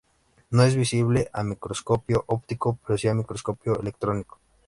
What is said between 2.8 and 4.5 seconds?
pero si a microscopio electrónico.